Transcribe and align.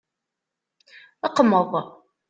Qmeḍ. 1.35 1.71